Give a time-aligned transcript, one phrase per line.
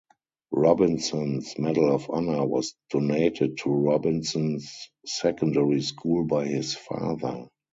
[0.53, 4.59] Robinson's Medal of Honor was donated to Robinson
[5.05, 7.45] Secondary School by his father.